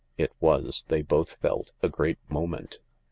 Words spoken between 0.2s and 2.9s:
was, they both felt, a great moment.